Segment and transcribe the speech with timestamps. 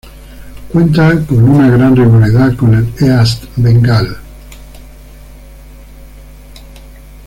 [0.71, 4.17] Cuenta con una gran rivalidad con el East Bengal.